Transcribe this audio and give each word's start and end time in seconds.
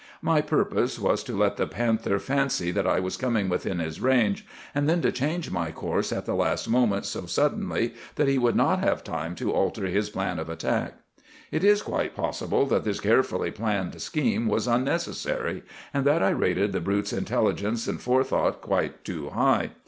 My 0.23 0.41
purpose 0.41 0.97
was 0.97 1.23
to 1.25 1.37
let 1.37 1.57
the 1.57 1.67
panther 1.67 2.17
fancy 2.17 2.71
that 2.71 2.87
I 2.87 2.99
was 2.99 3.17
coming 3.17 3.49
within 3.49 3.77
his 3.77 4.01
range, 4.01 4.47
and 4.73 4.89
then 4.89 4.99
to 5.03 5.11
change 5.11 5.51
my 5.51 5.71
course 5.71 6.11
at 6.11 6.25
the 6.25 6.33
last 6.33 6.67
moment 6.67 7.05
so 7.05 7.27
suddenly 7.27 7.93
that 8.15 8.27
he 8.27 8.39
would 8.39 8.55
not 8.55 8.79
have 8.79 9.03
time 9.03 9.35
to 9.35 9.51
alter 9.51 9.85
his 9.85 10.09
plan 10.09 10.39
of 10.39 10.49
attack. 10.49 10.95
It 11.51 11.63
is 11.63 11.83
quite 11.83 12.15
possible 12.15 12.65
that 12.65 12.83
this 12.83 12.99
carefully 12.99 13.51
planned 13.51 14.01
scheme 14.01 14.47
was 14.47 14.65
unnecessary, 14.67 15.61
and 15.93 16.03
that 16.05 16.23
I 16.23 16.29
rated 16.31 16.71
the 16.71 16.81
brute's 16.81 17.13
intelligence 17.13 17.87
and 17.87 18.01
forethought 18.01 18.59
quite 18.59 19.05
too 19.05 19.29
high. 19.29 19.69